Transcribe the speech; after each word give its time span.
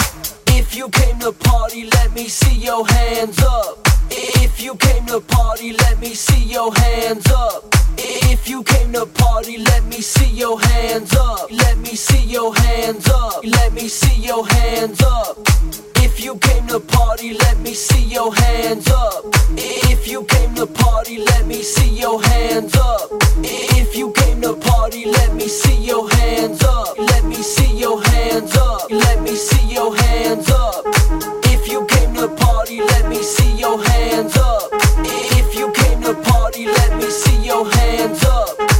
If 0.48 0.74
you 0.74 0.88
came 0.88 1.20
to 1.20 1.30
party, 1.30 1.84
let 1.84 2.12
me 2.12 2.26
see 2.26 2.56
your 2.56 2.84
hands 2.84 3.40
up. 3.44 3.86
If 4.10 4.60
you 4.60 4.74
came 4.76 5.06
to 5.06 5.20
party, 5.20 5.72
let 5.72 6.00
me 6.00 6.14
see 6.14 6.44
your 6.44 6.74
hands 6.74 7.26
up. 7.30 7.64
If 7.98 8.48
you 8.48 8.62
came 8.62 8.92
to 8.92 9.06
party, 9.06 9.58
let 9.58 9.84
me 9.84 10.00
see 10.00 10.30
your 10.30 10.60
hands 10.60 11.14
up. 11.14 11.50
Let 11.50 11.78
me 11.78 11.94
see 11.94 12.24
your 12.24 12.54
hands 12.54 13.08
up. 13.08 13.44
Let 13.44 13.72
me 13.72 13.88
see 13.88 14.20
your 14.22 14.46
hands 14.46 15.02
up. 15.02 15.38
If 15.96 16.24
you 16.24 16.36
came 16.38 16.66
to 16.68 16.80
party, 16.80 17.34
let 17.34 17.58
me 17.58 17.74
see 17.74 18.04
your 18.04 18.34
hands 18.34 18.88
up. 18.88 19.24
If 19.56 20.06
you 20.08 20.24
came 20.24 20.54
to 20.54 20.66
party, 20.66 21.18
let 21.18 21.46
me 21.46 21.62
see 21.62 21.98
your 21.98 22.22
hands 22.22 22.74
up. 22.76 23.10
If 23.42 23.96
you 23.96 24.12
came 24.12 24.40
to 24.42 24.54
party, 24.54 25.06
let 25.06 25.34
me 25.34 25.48
see 25.48 25.84
your 25.84 26.08
hands 26.10 26.62
up. 26.64 26.98
Let 26.98 27.24
me 27.24 27.36
see 27.36 27.76
your 27.78 28.02
hands 28.02 28.56
up. 28.56 28.90
Let 28.90 29.22
me 29.22 29.34
see 29.34 29.74
your 29.74 29.96
hands 29.96 30.50
up. 30.50 31.45
To 32.16 32.28
party, 32.28 32.80
let 32.80 33.10
me 33.10 33.22
see 33.22 33.52
your 33.58 33.78
hands 33.84 34.34
up. 34.38 34.70
If 34.72 35.54
you 35.54 35.70
came 35.72 36.00
to 36.00 36.14
party, 36.14 36.64
let 36.66 36.96
me 36.96 37.10
see 37.10 37.44
your 37.44 37.70
hands 37.70 38.24
up. 38.24 38.75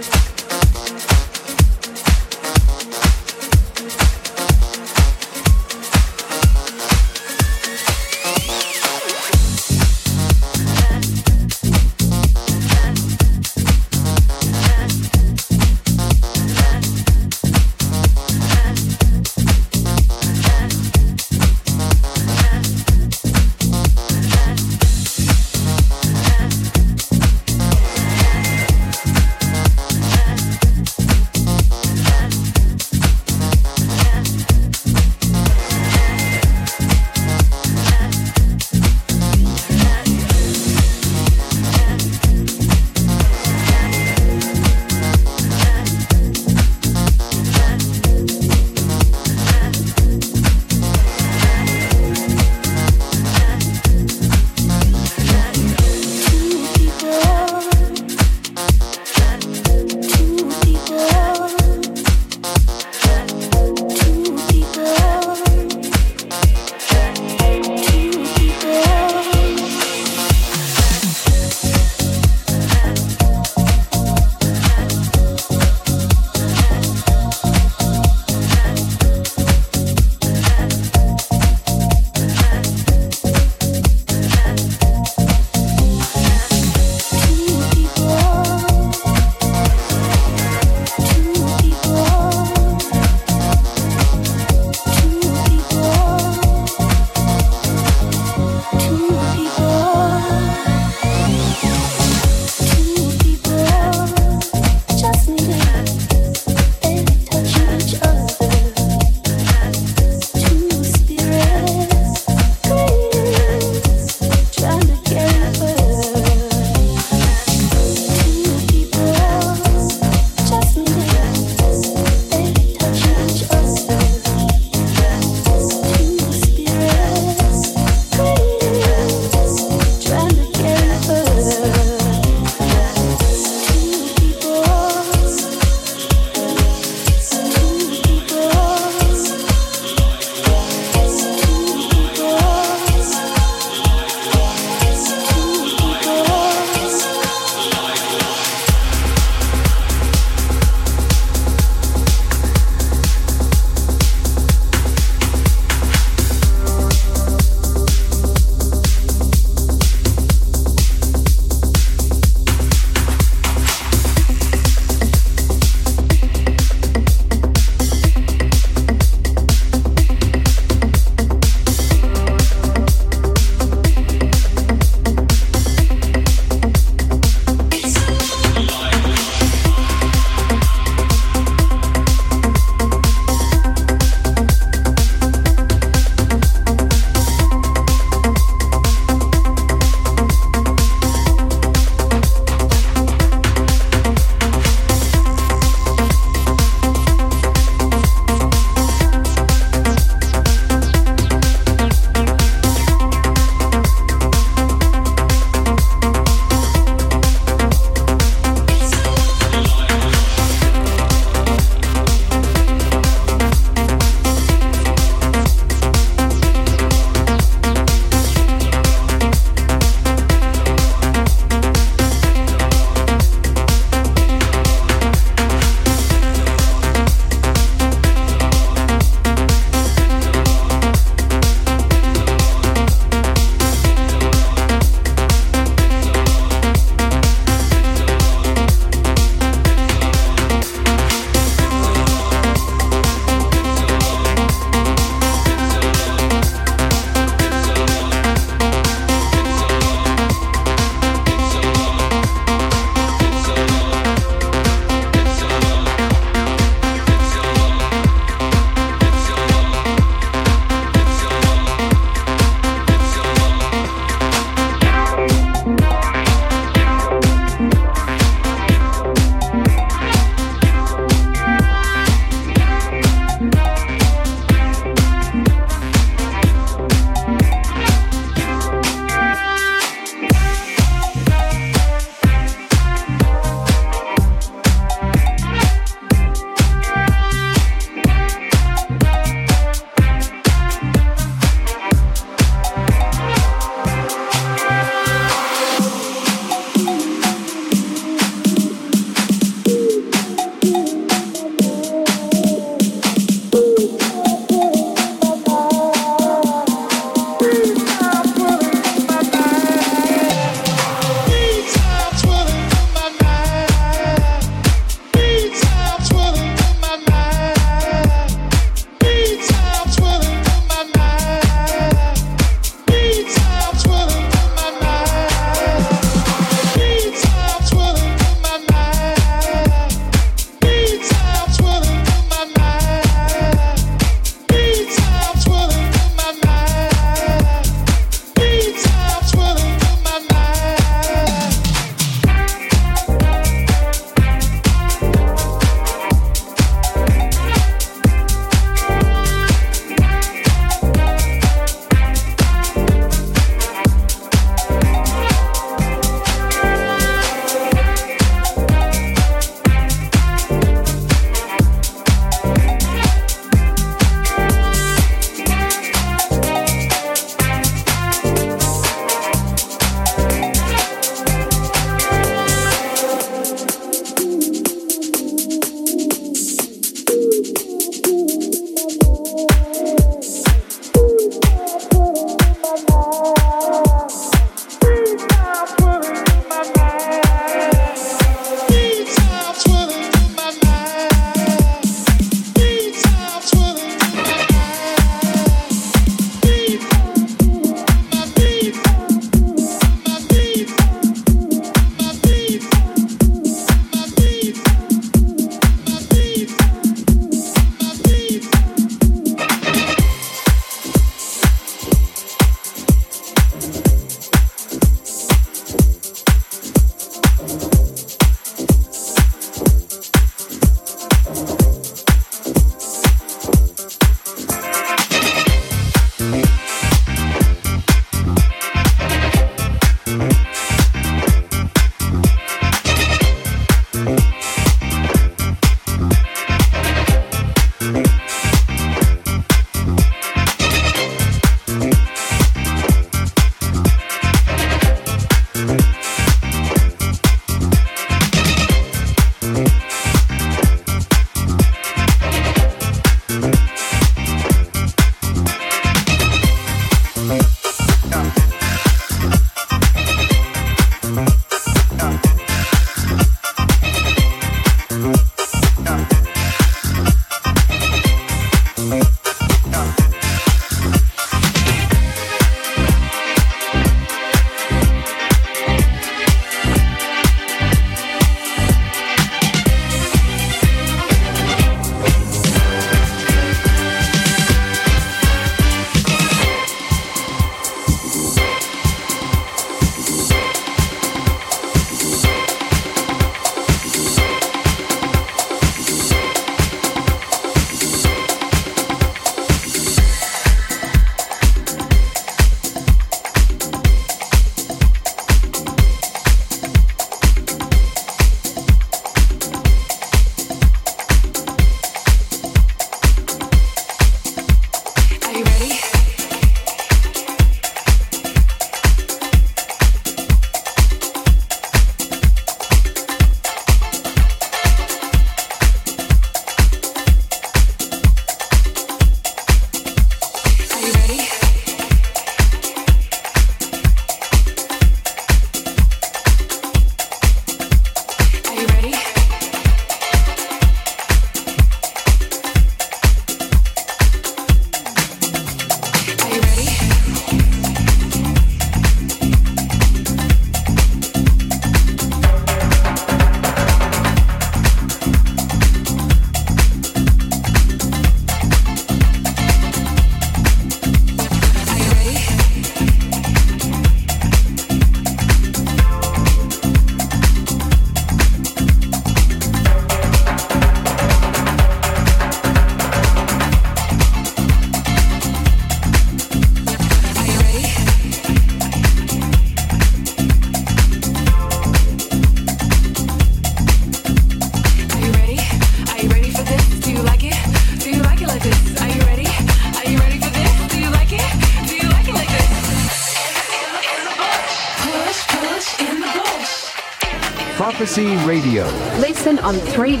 Listen 599.76 600.00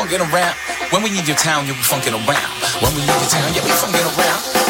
funkin' 0.00 0.32
around. 0.32 0.56
When 0.92 1.02
we 1.02 1.10
in 1.18 1.26
your 1.26 1.36
town, 1.36 1.66
yeah, 1.66 1.74
be 1.74 1.80
funkin' 1.80 2.14
around. 2.14 2.52
When 2.82 2.94
we 2.94 3.02
in 3.02 3.08
your 3.08 3.28
town, 3.28 3.52
yeah, 3.52 3.62
be 3.62 3.70
funkin' 3.70 4.06
around. 4.16 4.69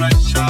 pressure. 0.00 0.49